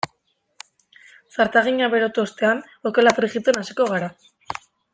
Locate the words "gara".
3.93-4.09